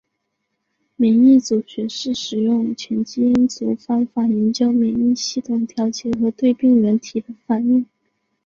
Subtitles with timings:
[0.95, 7.85] 免疫组学是使用全基因组方法研究免疫系统调节和对病原体的反应。